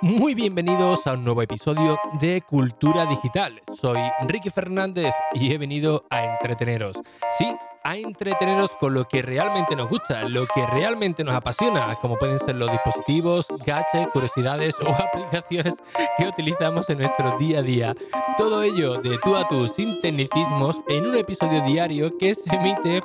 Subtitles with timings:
[0.00, 3.62] Muy bienvenidos a un nuevo episodio de Cultura Digital.
[3.72, 7.00] Soy Ricky Fernández y he venido a entreteneros.
[7.30, 7.46] Sí,
[7.84, 12.38] a entreteneros con lo que realmente nos gusta, lo que realmente nos apasiona, como pueden
[12.38, 15.74] ser los dispositivos, gadgets, curiosidades o aplicaciones
[16.16, 17.94] que utilizamos en nuestro día a día.
[18.38, 23.02] Todo ello de tú a tú, sin tecnicismos, en un episodio diario que se emite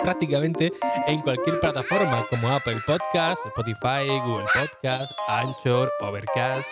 [0.00, 0.72] prácticamente
[1.06, 6.68] en cualquier plataforma como Apple Podcast, Spotify, Google Podcast, Anchor, Overcast.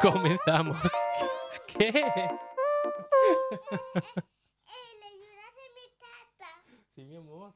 [0.00, 0.78] Comenzamos.
[1.66, 2.04] ¿Qué?
[6.96, 7.52] Sí, mi amor.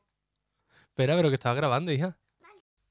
[0.91, 2.19] Espera, pero que estaba grabando, hija.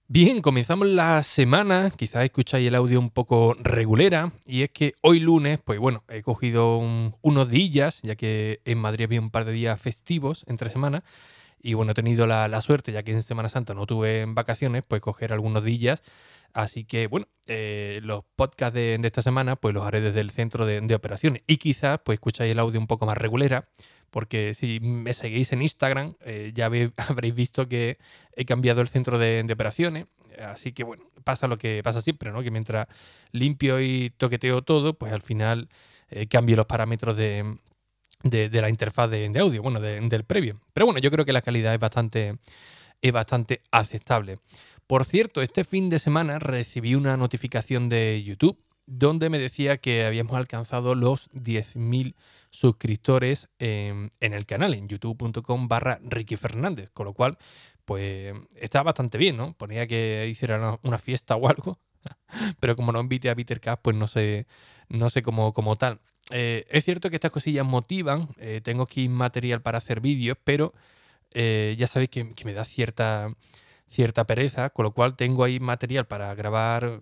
[0.08, 5.20] Bien, comenzamos la semana, quizás escucháis el audio un poco regulera, y es que hoy
[5.20, 6.80] lunes, pues bueno, he cogido
[7.22, 11.04] unos días, ya que en Madrid había un par de días festivos entre semanas,
[11.62, 15.04] y bueno, he tenido la, suerte, ya que en Semana Santa no tuve vacaciones, pues
[15.04, 16.02] coger algunos días.
[16.52, 20.66] Así que bueno, eh, los podcasts de, esta semana, pues los haré desde el centro
[20.66, 23.70] de, de operaciones, y quizás pues escucháis el audio un poco más regulera
[24.10, 26.66] porque si me seguís en Instagram eh, ya
[27.10, 27.98] habréis visto que
[28.36, 30.06] he cambiado el centro de, operaciones.
[30.40, 32.42] Así que bueno, pasa lo que pasa siempre, ¿no?
[32.42, 32.88] Que mientras
[33.32, 35.70] limpio y toqueteo todo, pues al final
[36.10, 37.58] eh, cambio los parámetros de,
[38.24, 40.60] la interfaz de, audio, bueno, del previo.
[40.74, 42.38] Pero bueno, yo creo que la calidad es bastante,
[43.02, 44.40] es bastante aceptable.
[44.88, 48.58] Por cierto, este fin de semana recibí una notificación de YouTube
[48.90, 52.16] donde me decía que habíamos alcanzado los 10.000
[52.50, 57.38] suscriptores en, el canal, en youtube.com barra Ricky Fernández, con lo cual,
[57.86, 59.54] pues está bastante bien, ¿no?
[59.54, 61.80] Ponía que hiciera una, fiesta o algo,
[62.60, 64.48] pero como no invite a Peter Cash, pues no sé,
[64.90, 66.00] no sé cómo, tal.
[66.32, 70.74] Eh, es cierto que estas cosillas motivan, eh, tengo aquí material para hacer vídeos, pero
[71.32, 73.36] eh, ya sabéis que, me da cierta,
[73.86, 77.02] cierta pereza, con lo cual tengo ahí material para grabar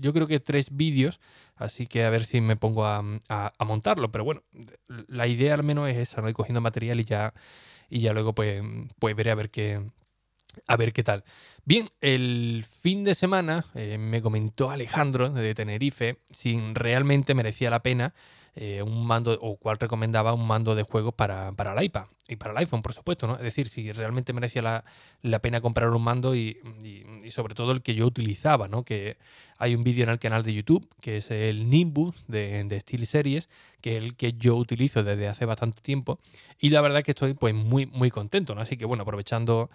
[0.00, 1.20] yo creo que tres vídeos,
[1.56, 3.02] así que a ver si me pongo a,
[3.64, 4.10] montarlo.
[4.10, 4.42] Pero bueno,
[5.08, 6.28] la idea al menos es esa, ¿no?
[6.28, 7.34] Ir cogiendo material y ya,
[7.88, 8.62] y ya luego pues,
[8.98, 9.82] pues veré a ver qué,
[10.66, 11.24] a ver qué tal.
[11.64, 17.82] Bien, el fin de semana eh, me comentó Alejandro de Tenerife si realmente merecía la
[17.82, 18.14] pena
[18.58, 22.36] eh, un mando o cuál recomendaba un mando de juego para, para el iPad y
[22.36, 23.34] para el iPhone, por supuesto, ¿no?
[23.34, 24.82] Es decir, si realmente merecía
[25.20, 26.56] la, pena comprar un mando y,
[27.28, 28.82] sobre todo el que yo utilizaba, ¿no?
[28.82, 29.18] Que
[29.58, 33.06] hay un vídeo en el canal de YouTube que es el Nimbus de, de Steel
[33.06, 33.50] Series,
[33.82, 36.18] que es el que yo utilizo desde hace bastante tiempo
[36.58, 38.54] y la verdad es que estoy pues muy, muy contento.
[38.58, 39.68] Así que bueno, aprovechando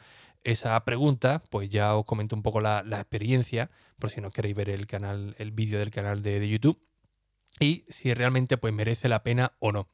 [0.43, 3.69] esa pregunta, pues ya os comento un poco la, experiencia,
[3.99, 6.79] por si no queréis ver el canal, el vídeo del canal de, de YouTube
[7.61, 9.87] y si realmente pues merece la pena o no.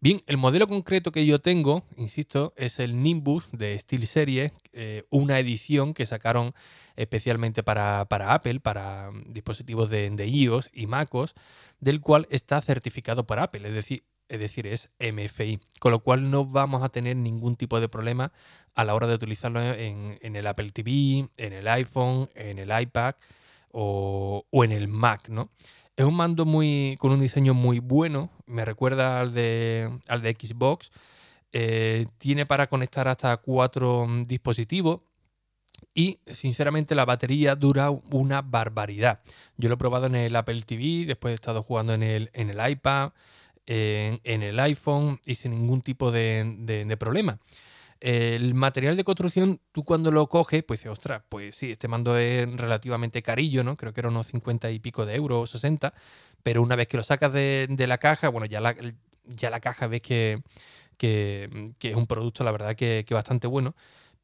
[0.00, 5.40] Bien, el modelo concreto que yo tengo, insisto, es el Nimbus de SteelSeries, eh, una
[5.40, 6.54] edición que sacaron
[6.94, 11.34] especialmente para, Apple, para mm, dispositivos de, iOS y MacOS,
[11.80, 16.30] del cual está certificado por Apple, es decir, es decir, es MFI, con lo cual
[16.30, 18.30] no vamos a tener ningún tipo de problema
[18.76, 23.16] a la hora de utilizarlo en, el Apple TV, en el iPhone, en el iPad
[23.72, 25.48] o, o en el Mac, ¿no?
[25.98, 30.30] Es un mando muy con un diseño muy bueno, me recuerda al de, al de
[30.30, 30.92] Xbox.
[31.52, 35.00] Eh, tiene para conectar hasta cuatro mm, dispositivos
[35.92, 39.18] y sinceramente la batería dura una barbaridad.
[39.56, 42.50] Yo lo he probado en el Apple TV, después he estado jugando en el, en
[42.50, 43.10] el iPad,
[43.66, 47.40] en, el iPhone y sin ningún tipo de problema.
[48.00, 52.16] El material de construcción, tú cuando lo coges, pues dices, ostras, pues sí, este mando
[52.16, 53.76] es relativamente carillo, ¿no?
[53.76, 55.92] Creo que era unos 50 y pico de euros, 60,
[56.42, 58.76] pero una vez que lo sacas de, la caja, bueno, ya la,
[59.24, 60.42] ya la caja ves que,
[61.00, 63.74] es un producto, la verdad, que, que bastante bueno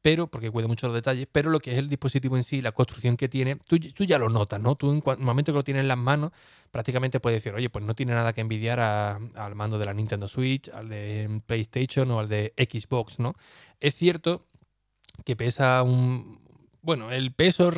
[0.05, 2.73] pero porque cuida mucho los detalles, pero lo que es el dispositivo en sí, la
[2.73, 4.75] construcción que tiene, tú, ya lo notas, ¿no?
[4.75, 6.29] Tú en el momento que lo tienes en las manos,
[6.69, 10.27] prácticamente puedes decir, oye, pues no tiene nada que envidiar al mando de la Nintendo
[10.27, 13.33] Switch, al de PlayStation o al de Xbox, ¿no?
[13.79, 14.45] Es cierto
[15.25, 16.39] que pesa un...
[16.83, 17.71] Bueno, el peso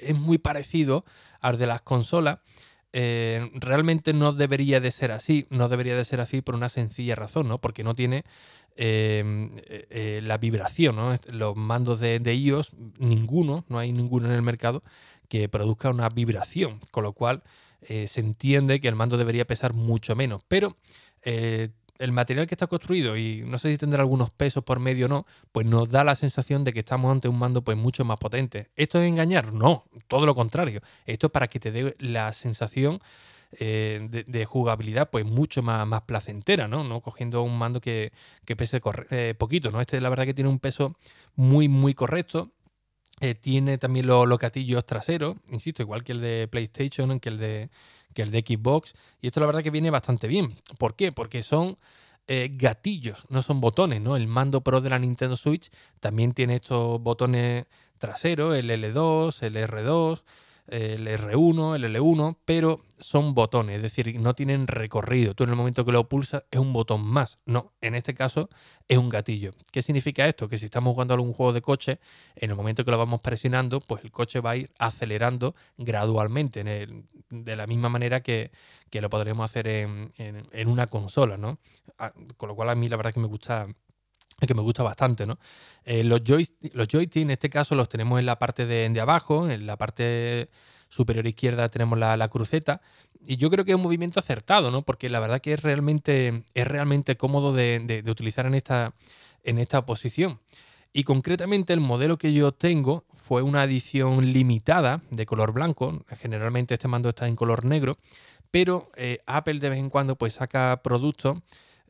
[0.00, 1.04] es muy parecido
[1.42, 2.38] al de las consolas,
[2.96, 7.16] eh, realmente no debería de ser así, no debería de ser así por una sencilla
[7.16, 7.60] razón, ¿no?
[7.60, 8.22] Porque no tiene
[8.76, 9.24] eh,
[9.90, 11.16] eh, la vibración, ¿no?
[11.32, 14.84] Los mandos de, iOS, ninguno, no hay ninguno en el mercado
[15.28, 17.42] que produzca una vibración, con lo cual
[17.82, 20.42] se entiende que el mando debería pesar mucho menos.
[20.46, 20.76] Pero
[21.98, 25.08] el material que está construido, y no sé si tendrá algunos pesos por medio o
[25.08, 28.18] no, pues nos da la sensación de que estamos ante un mando pues mucho más
[28.18, 28.70] potente.
[28.76, 29.52] ¿Esto es engañar?
[29.52, 30.80] No, todo lo contrario.
[31.06, 32.98] Esto es para que te dé la sensación
[33.60, 36.82] eh, de, jugabilidad pues mucho más, más placentera, ¿no?
[36.82, 37.00] ¿no?
[37.00, 38.12] Cogiendo un mando que,
[38.56, 38.80] pese
[39.10, 39.80] eh, poquito, ¿no?
[39.80, 40.96] Este la verdad que tiene un peso
[41.36, 42.50] muy, muy correcto.
[43.20, 47.38] Eh, tiene también los, los gatillos traseros, insisto, igual que el de PlayStation, que el
[47.38, 47.70] de,
[48.14, 48.94] que el de Xbox.
[49.20, 50.52] Y esto la verdad que viene bastante bien.
[50.78, 51.12] ¿Por qué?
[51.12, 51.76] Porque son
[52.26, 54.16] eh, gatillos, no son botones, ¿no?
[54.16, 55.70] El mando Pro de la Nintendo Switch
[56.00, 57.66] también tiene estos botones
[57.98, 60.22] traseros, el L2, el R2,
[60.68, 65.34] el R1, el L1, pero son botones, es decir, no tienen recorrido.
[65.34, 67.38] Tú en el momento que lo pulsas es un botón más.
[67.44, 68.48] No, en este caso
[68.88, 69.52] es un gatillo.
[69.72, 70.48] ¿Qué significa esto?
[70.48, 71.98] Que si estamos jugando algún juego de coche,
[72.36, 76.64] en el momento que lo vamos presionando, pues el coche va a ir acelerando gradualmente,
[76.64, 78.50] de la misma manera que,
[78.92, 80.08] lo podremos hacer en,
[80.66, 81.58] una consola, ¿no?
[81.98, 83.66] Ah, con lo cual a mí la verdad que me gusta
[84.46, 85.38] que me gusta bastante, ¿no?
[85.84, 89.66] Eh, los, joysticks, los en este caso los tenemos en la parte de, abajo, en
[89.66, 90.48] la parte
[90.88, 92.80] superior izquierda tenemos la, cruceta
[93.26, 94.82] y yo creo que es un movimiento acertado, ¿no?
[94.82, 98.94] Porque la verdad que es realmente, es realmente cómodo de, utilizar en esta,
[99.42, 100.40] en esta posición.
[100.92, 106.04] Y concretamente el modelo que yo tengo fue una edición limitada de color blanco.
[106.20, 107.96] Generalmente este mando está en color negro,
[108.50, 111.38] pero eh, Apple de vez en cuando pues saca productos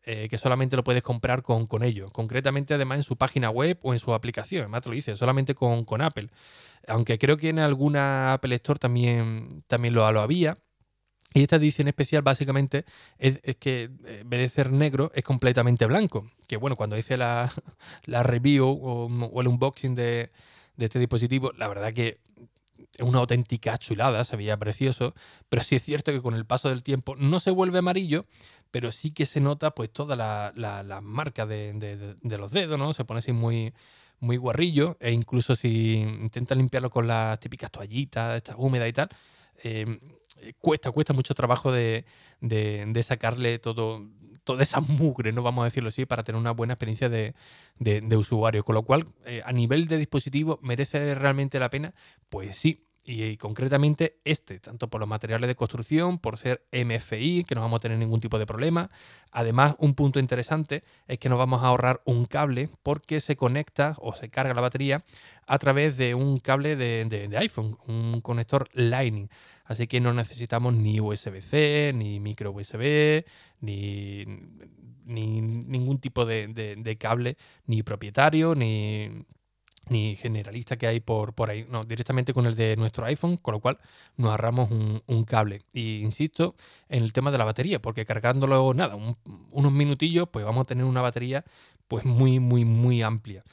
[0.06, 2.12] eh, que solamente lo puedes comprar con, con ellos.
[2.12, 4.62] Concretamente, además, en su página web o en su aplicación.
[4.62, 6.28] Además, lo dice, solamente con, Apple.
[6.86, 10.58] Aunque creo que en alguna Apple Store también, también lo, lo había.
[11.32, 12.84] Y esta edición especial básicamente
[13.18, 16.26] es, que eh, en vez de ser negro es completamente blanco.
[16.46, 17.50] Que bueno, cuando hice la,
[18.06, 20.30] review o, el unboxing de,
[20.76, 22.20] de, este dispositivo, la verdad que
[22.96, 25.14] es una auténtica chulada, se veía precioso,
[25.48, 28.26] pero sí es cierto que con el paso del tiempo no se vuelve amarillo,
[28.75, 32.93] pero sí que se nota pues toda la, la, marca de, los dedos, ¿no?
[32.93, 33.73] Se pone así muy,
[34.19, 39.09] muy guarrillo e incluso si intentas limpiarlo con las típicas toallitas, estas húmedas y tal,
[39.62, 39.97] em,
[40.59, 42.05] cuesta, cuesta mucho trabajo de,
[43.05, 44.09] sacarle todo,
[44.43, 47.32] toda esa mugre, no vamos a decirlo así, para tener una buena experiencia de,
[48.17, 48.65] usuario.
[48.65, 51.94] Con lo cual, eh, a nivel de dispositivo, ¿merece realmente la pena?
[52.29, 57.54] Pues sí, y, concretamente este, tanto por los materiales de construcción, por ser MFI, que
[57.54, 58.90] no vamos a tener ningún tipo de problema.
[59.30, 63.96] Además, un punto interesante es que nos vamos a ahorrar un cable porque se conecta
[63.98, 65.04] o se carga la batería
[65.46, 69.28] a través de un cable de, iPhone, un conector Lightning.
[69.64, 73.24] Así que no necesitamos ni USB-C, ni micro USB,
[73.60, 74.24] ni,
[75.04, 77.36] ni ningún tipo de cable,
[77.66, 79.24] ni propietario, ni
[79.88, 83.52] ni generalista que hay por, por ahí, no, directamente con el de nuestro iPhone, con
[83.52, 83.78] lo cual
[84.16, 85.62] nos ahorramos un, cable.
[85.72, 86.54] Y insisto
[86.88, 88.96] en el tema de la batería, porque cargándolo nada,
[89.50, 91.44] unos minutillos, pues vamos a tener una batería
[91.88, 93.44] pues muy, muy, muy amplia.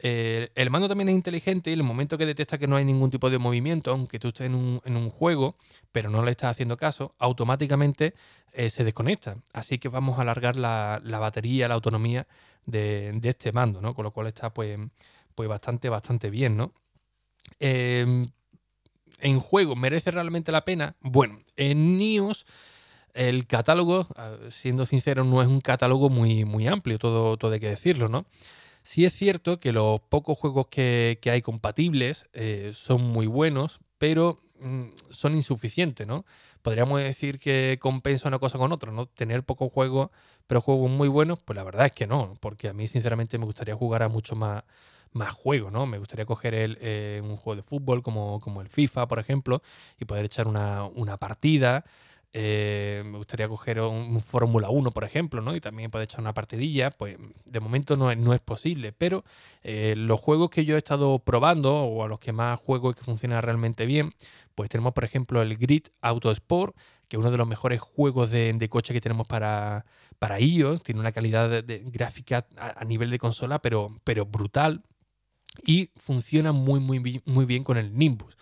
[0.00, 2.84] Eh, el mando también es inteligente y en el momento que detecta que no hay
[2.84, 5.56] ningún tipo de movimiento, aunque tú estés en un, juego,
[5.90, 8.14] pero no le estás haciendo caso, automáticamente
[8.52, 9.36] eh, se desconecta.
[9.52, 12.26] Así que vamos a alargar la, batería, la autonomía
[12.64, 13.94] de, de, este mando, ¿no?
[13.94, 14.78] Con lo cual está pues
[15.38, 16.72] pues bastante, bastante bien, ¿no?
[17.60, 18.26] Em,
[19.20, 20.96] en juego, ¿merece realmente la pena?
[21.00, 22.44] Bueno, en NIOS
[23.14, 24.08] el catálogo,
[24.50, 28.26] siendo sincero, no es un catálogo muy, muy amplio, todo, todo hay que decirlo, ¿no?
[28.82, 34.42] Sí es cierto que los pocos juegos que, hay compatibles eh, son muy buenos, pero
[34.58, 36.24] mm, son insuficientes, ¿no?
[36.62, 39.06] Podríamos decir que compensa una cosa con otra, ¿no?
[39.06, 40.10] Tener pocos juegos,
[40.48, 43.44] pero juegos muy buenos, pues la verdad es que no, porque a mí sinceramente me
[43.44, 44.64] gustaría jugar a mucho más,
[45.12, 45.86] más juego, ¿no?
[45.86, 49.62] Me gustaría coger el, eh, un juego de fútbol como, como, el FIFA, por ejemplo,
[49.98, 51.84] y poder echar una, partida.
[52.34, 55.56] Eh, me gustaría coger un, Fórmula 1, por ejemplo, ¿no?
[55.56, 56.90] Y también poder echar una partidilla.
[56.90, 59.24] Pues de momento no es, no es posible, pero
[59.62, 62.94] eh, los juegos que yo he estado probando o a los que más juego y
[62.94, 64.12] que funciona realmente bien,
[64.54, 66.76] pues tenemos, por ejemplo, el Grid Auto Sport,
[67.08, 69.86] que es uno de los mejores juegos de, coche que tenemos para,
[70.18, 70.82] para iOS.
[70.82, 74.82] Tiene una calidad de, gráfica a, a, nivel de consola, pero, pero brutal
[75.64, 78.36] y funciona muy, muy, muy bien con el Nimbus.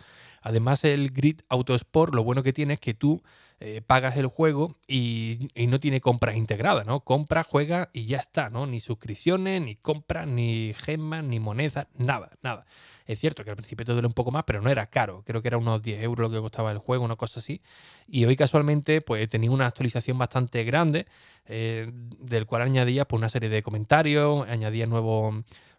[0.46, 3.20] Además, el Grid Autosport, lo bueno que tiene es que tú
[3.58, 7.00] eh, pagas el juego y, no tiene compras integradas, ¿no?
[7.00, 8.66] Compra, juega y ya está, ¿no?
[8.66, 12.64] Ni suscripciones, ni compras, ni gemas, ni monedas, nada, nada.
[13.06, 15.24] Es cierto que al principio te duele un poco más, pero no era caro.
[15.26, 17.62] Creo que era unos 10 euros lo que costaba el juego, una cosa así.
[18.06, 21.06] Y hoy casualmente, pues tenía una actualización bastante grande,
[21.46, 25.34] eh, del cual añadía pues, una serie de comentarios, añadía nuevos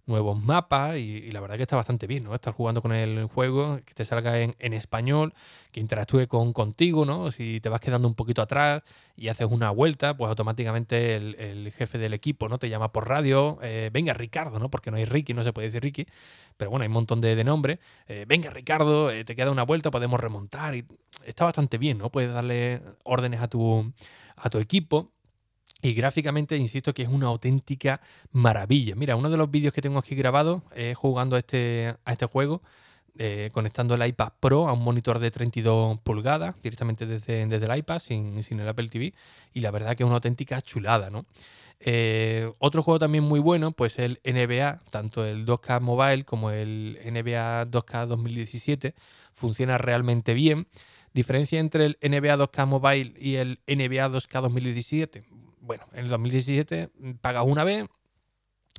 [0.08, 2.34] nuevos mapas y, la verdad que está bastante bien, ¿no?
[2.34, 5.34] Estar jugando con el juego, que te salga en, español,
[5.72, 7.32] que interactúe con, contigo, ¿no?
[7.32, 8.84] Si te vas quedando un poquito atrás
[9.16, 12.58] y haces una vuelta, pues automáticamente el, jefe del equipo, ¿no?
[12.58, 14.70] Te llama por radio, eh, venga Ricardo, ¿no?
[14.70, 16.08] Porque no hay Ricky, no se puede decir Ricky,
[16.56, 17.80] pero bueno, hay un montón de, nombres.
[18.08, 20.86] Eh, venga Ricardo, eh, te queda una vuelta, podemos remontar y
[21.26, 22.10] está bastante bien, ¿no?
[22.10, 23.94] Puedes darle órdenes a tu,
[24.38, 25.12] a tu equipo
[25.82, 28.96] y gráficamente, insisto que es una auténtica maravilla.
[28.96, 32.26] Mira, uno de los vídeos que tengo aquí grabado es jugando a este, a este
[32.26, 32.62] juego
[33.20, 37.78] eh, conectando el iPad Pro a un monitor de 32 pulgadas directamente desde, desde el
[37.80, 39.14] iPad sin, sin, el Apple TV
[39.54, 41.26] y la verdad que es una auténtica chulada, ¿no?
[41.80, 47.00] Eh, otro juego también muy bueno, pues el NBA, tanto el 2K Mobile como el
[47.06, 48.94] NBA 2K 2017,
[49.34, 50.68] funciona realmente bien.
[51.14, 55.24] Diferencia entre el NBA 2K Mobile y el NBA 2K 2017.
[55.68, 56.90] Bueno, en el 2017
[57.22, 57.86] pagas una vez,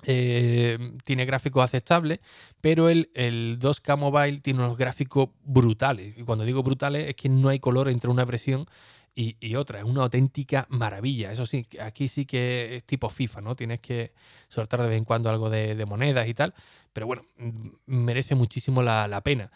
[0.04, 2.20] eh, tiene gráficos aceptables,
[2.60, 6.16] pero el, el, 2K Mobile tiene unos gráficos brutales.
[6.16, 8.66] Y cuando digo brutales es que no hay color entre una versión
[9.14, 9.80] y, otra.
[9.80, 11.32] Es una auténtica maravilla.
[11.32, 13.56] Eso sí, aquí sí que es tipo FIFA, ¿no?
[13.56, 14.12] Tienes que
[14.48, 16.54] soltar de vez en cuando algo de, monedas y tal.
[16.92, 17.24] Pero bueno,
[17.86, 19.50] merece muchísimo la, pena.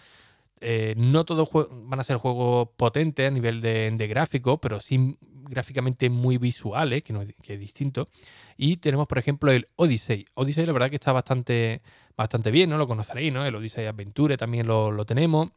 [0.62, 6.08] Eh, no todos van a ser juegos potentes a nivel de, gráfico, pero sí gráficamente
[6.08, 8.08] muy visuales, que, no, que es distinto.
[8.56, 10.24] Y tenemos, por ejemplo, el Odyssey.
[10.34, 11.82] Odyssey, la verdad que está bastante,
[12.16, 12.78] bastante bien, ¿no?
[12.78, 13.44] Lo conoceréis, ¿no?
[13.44, 15.50] El Odyssey Adventure también lo, tenemos.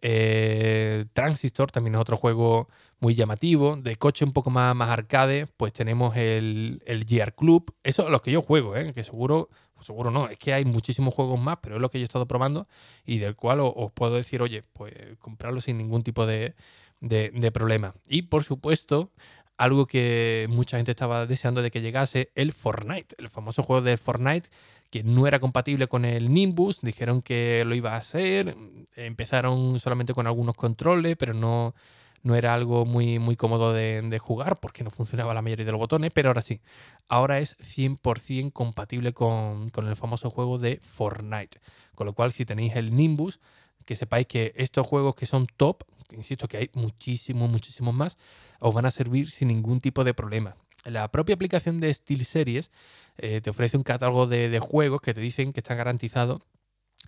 [0.00, 2.68] Eh, Transistor también es otro juego
[3.00, 3.76] muy llamativo.
[3.76, 7.74] De coche un poco más, más arcade, pues tenemos el, el GR Club.
[7.82, 8.92] Eso es lo que yo juego, ¿eh?
[8.92, 9.48] que seguro,
[9.82, 12.26] seguro no, es que hay muchísimos juegos más, pero es lo que yo he estado
[12.26, 12.68] probando
[13.04, 16.54] y del cual os, puedo decir, oye, pues comprarlo sin ningún tipo de,
[17.00, 17.94] de problema.
[18.08, 19.10] Y por supuesto,
[19.58, 23.96] algo que mucha gente estaba deseando de que llegase, el Fortnite, el famoso juego de
[23.96, 24.48] Fortnite
[24.90, 28.56] que no era compatible con el Nimbus, dijeron que lo iba a hacer,
[28.96, 31.74] empezaron solamente con algunos controles, pero no,
[32.22, 35.78] no era algo muy, muy cómodo de, jugar porque no funcionaba la mayoría de los
[35.78, 36.60] botones, pero ahora sí,
[37.08, 41.60] ahora es 100% compatible con, con el famoso juego de Fortnite.
[41.94, 43.40] Con lo cual, si tenéis el Nimbus,
[43.84, 45.82] que sepáis que estos juegos que son top,
[46.12, 48.16] insisto que hay muchísimos, muchísimos más,
[48.60, 50.56] os van a servir sin ningún tipo de problema.
[50.84, 52.70] La propia aplicación de SteelSeries
[53.16, 56.42] eh, te ofrece un catálogo de, juegos que te dicen que está garantizado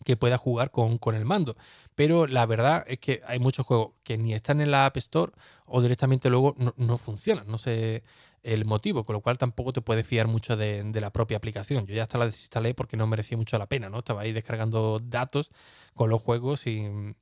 [0.04, 1.56] que puedas jugar con, el mando.
[1.94, 5.32] Pero la verdad es que hay muchos juegos que ni están en la App Store
[5.66, 7.47] o directamente luego no, funcionan.
[7.47, 8.02] No sé
[8.42, 11.87] el motivo, con lo cual tampoco te puedes fiar mucho de, la propia aplicación.
[11.87, 13.99] Yo ya hasta la desinstalé porque no merecía mucho la pena, ¿no?
[13.99, 15.50] Estaba ahí descargando datos
[15.94, 17.16] con los juegos sin,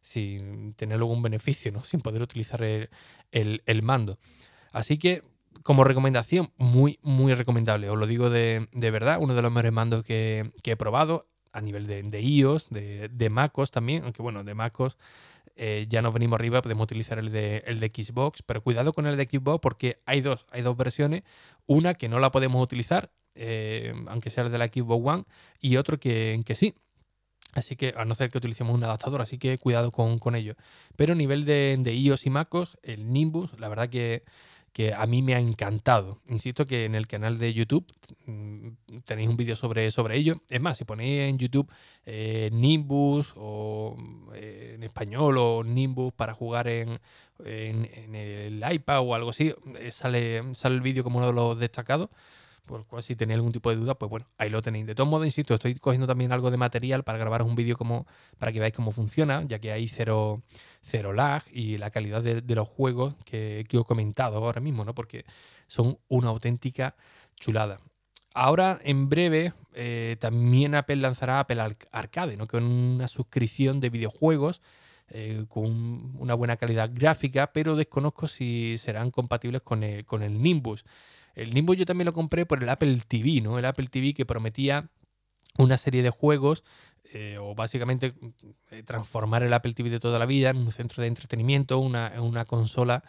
[0.00, 1.84] sin tener luego un beneficio, ¿no?
[1.84, 2.90] Sin poder utilizar el,
[3.30, 4.18] el mando.
[4.72, 5.22] Así que
[5.62, 7.88] como recomendación, muy, muy recomendable.
[7.88, 11.86] Os lo digo de, verdad, uno de los mejores mandos que, he probado a nivel
[11.86, 14.98] de, iOS, de, de, MacOS también, aunque bueno, de MacOS
[15.56, 19.06] eh, ya nos venimos arriba, podemos utilizar el de, el de Xbox, pero cuidado con
[19.06, 21.22] el de Xbox porque hay dos, hay dos versiones,
[21.66, 25.24] una que no la podemos utilizar, eh, aunque sea el de la Xbox One,
[25.60, 26.74] y otro que, que sí.
[27.52, 30.56] Así que, a no ser que utilicemos un adaptador, así que cuidado con, con ello.
[30.96, 34.24] Pero a nivel de, de iOS y MacOS, el Nimbus, la verdad que
[34.74, 36.18] que a mí me ha encantado.
[36.28, 37.86] Insisto que en el canal de YouTube
[38.26, 38.70] mm,
[39.04, 40.42] tenéis un vídeo sobre, sobre ello.
[40.50, 41.70] Es más, si ponéis en YouTube
[42.04, 43.96] eh, Nimbus o
[44.34, 46.98] eh, en español o Nimbus para jugar en,
[47.44, 51.56] en, el iPad o algo así, eh, sale, sale el vídeo como uno de los
[51.56, 52.10] destacados
[52.66, 54.86] por lo cual si tenéis algún tipo de duda, pues bueno, ahí lo tenéis.
[54.86, 58.06] De todos modos, insisto, estoy cogiendo también algo de material para grabaros un vídeo como
[58.38, 60.42] para que veáis cómo funciona, ya que hay cero,
[60.82, 64.84] cero lag y la calidad de, los juegos que, que, os he comentado ahora mismo,
[64.84, 64.94] ¿no?
[64.94, 65.24] Porque
[65.66, 66.94] son una auténtica
[67.36, 67.78] chulada.
[68.34, 72.46] Ahora, en breve, eh, también Apple lanzará Apple Arcade, ¿no?
[72.46, 74.60] Con una suscripción de videojuegos
[75.08, 80.40] eh, con una buena calidad gráfica, pero desconozco si serán compatibles con el, con el
[80.42, 80.84] Nimbus.
[81.34, 83.58] El Nimbus yo también lo compré por el Apple TV, ¿no?
[83.58, 84.88] El Apple TV que prometía
[85.58, 86.64] una serie de juegos
[87.12, 88.14] eh, o básicamente
[88.70, 92.12] eh, transformar el Apple TV de toda la vida en un centro de entretenimiento, una,
[92.18, 93.04] una consola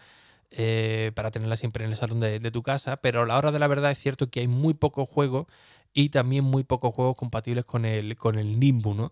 [0.51, 3.60] eh, para tenerla siempre en el salón de, tu casa, pero a la hora de
[3.60, 5.48] la verdad es cierto que hay muy pocos juegos
[5.94, 9.12] y también muy pocos juegos compatibles con el, con el Nimbus, ¿no?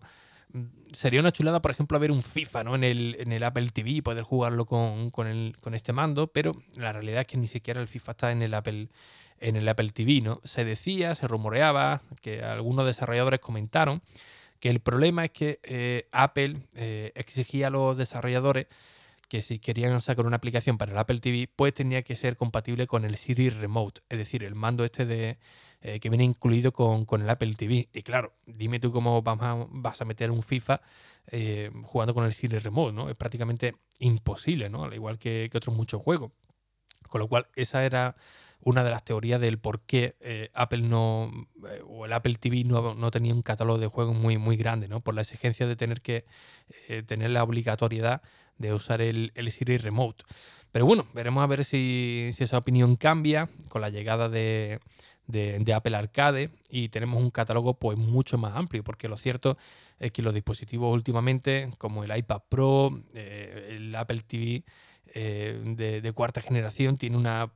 [0.92, 2.74] Sería una chulada, por ejemplo, ver un FIFA ¿no?
[2.74, 6.52] en, el, en el Apple TV y poder jugarlo con, el, con este mando, pero
[6.76, 8.88] la realidad es que ni siquiera el FIFA está en el Apple
[9.40, 10.40] en el Apple TV, ¿no?
[10.44, 14.00] Se decía, se rumoreaba, que algunos desarrolladores comentaron
[14.64, 18.66] que el problema es que eh, Apple eh, exigía a los desarrolladores
[19.28, 22.86] que si querían sacar una aplicación para el Apple TV, pues tenía que ser compatible
[22.86, 25.36] con el Siri Remote, es decir, el mando este de,
[25.86, 27.90] eh, que viene incluido con, el Apple TV.
[27.92, 30.80] Y claro, dime tú cómo vas a, meter un FIFA
[31.26, 33.10] eh, jugando con el Siri Remote, ¿no?
[33.10, 34.84] Es prácticamente imposible, ¿no?
[34.84, 36.32] Al igual que, otros muchos juegos.
[37.10, 38.16] Con lo cual, esa era
[38.60, 41.30] una de las teorías del por qué eh, Apple no
[41.86, 45.00] o el Apple TV no, tenía un catálogo de juegos muy, muy grande, ¿no?
[45.00, 46.24] Por la exigencia de tener que
[47.04, 48.22] tener la obligatoriedad
[48.56, 50.24] de usar el, el, Siri Remote.
[50.72, 54.80] Pero bueno, veremos a ver si, si esa opinión cambia con la llegada de,
[55.26, 59.56] de, Apple Arcade y tenemos un catálogo pues mucho más amplio, porque lo cierto
[59.98, 64.64] es que los dispositivos últimamente, como el iPad Pro, eh, el Apple TV
[65.14, 67.52] eh, de, cuarta generación, tiene una,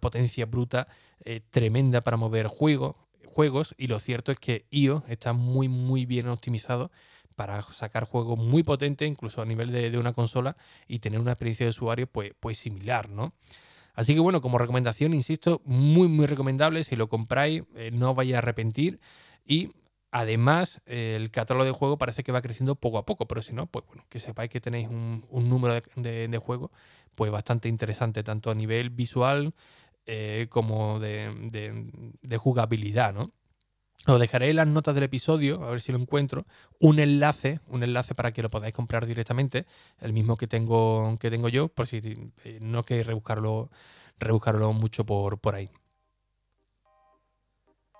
[0.00, 0.88] potencia bruta
[1.24, 2.96] eh, tremenda para mover juegos,
[3.26, 6.90] juegos y lo cierto es que iOS está muy muy bien optimizado
[7.34, 10.56] para sacar juegos muy potentes, incluso a nivel de, una consola,
[10.88, 13.34] y tener una experiencia de usuario pues, pues similar, ¿no?
[13.96, 16.84] Así que bueno, como recomendación, insisto, muy muy recomendable.
[16.84, 19.00] Si lo compráis, eh, no vais a arrepentir.
[19.44, 19.70] Y
[20.12, 23.26] además, el catálogo de juego parece que va creciendo poco a poco.
[23.26, 26.70] Pero si no, pues bueno, que sepáis que tenéis un, número de, juegos
[27.16, 29.54] pues bastante interesante, tanto a nivel visual
[30.06, 33.32] eh, como de jugabilidad, ¿no?
[34.06, 36.46] Os dejaré en las notas del episodio, a ver si lo encuentro,
[36.80, 39.66] un enlace, un enlace para que lo podáis comprar directamente,
[40.00, 42.00] el mismo que tengo, que tengo yo, por si
[42.44, 43.68] eh, no queréis rebuscarlo,
[44.18, 45.70] rebuscarlo mucho por, por ahí.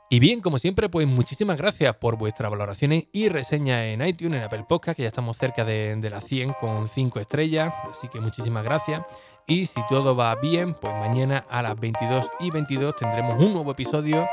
[0.09, 4.45] Y bien, como siempre, pues muchísimas gracias por vuestras valoraciones y reseñas en iTunes, en
[4.45, 8.63] Apple Podcast, que ya estamos cerca de, las 100 con 5 estrellas, así que muchísimas
[8.63, 9.03] gracias.
[9.49, 13.73] Y si todo va bien, pues mañana a las 22 y 22 tendremos un nuevo
[13.73, 14.29] episodio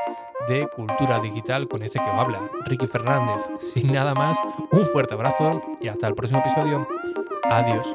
[0.47, 3.41] de Cultura Digital con ese que os habla, Ricky Fernández.
[3.59, 4.37] Sin nada más,
[4.71, 6.87] un fuerte abrazo y hasta el próximo episodio.
[7.43, 7.85] Adiós.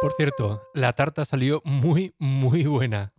[0.00, 3.13] Por cierto, la tarta salió muy, muy buena.